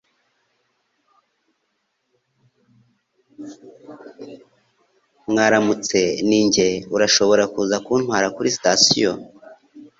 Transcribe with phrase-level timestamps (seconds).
[5.31, 6.67] Mwaramutse, ni njye.
[6.95, 9.11] Urashobora kuza kuntwara kuri sitasiyo?